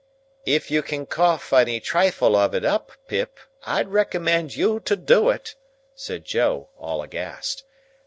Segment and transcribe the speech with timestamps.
[0.47, 5.29] "If you can cough any trifle on it up, Pip, I'd recommend you to do
[5.29, 5.53] it,"
[5.93, 7.65] said Joe, all aghast.